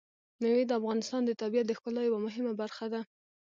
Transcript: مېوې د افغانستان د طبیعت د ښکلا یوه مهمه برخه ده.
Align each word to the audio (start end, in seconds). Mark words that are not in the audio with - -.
مېوې 0.39 0.63
د 0.67 0.71
افغانستان 0.79 1.21
د 1.25 1.31
طبیعت 1.41 1.65
د 1.67 1.71
ښکلا 1.77 2.01
یوه 2.05 2.19
مهمه 2.25 2.53
برخه 2.61 2.85
ده. 2.93 3.01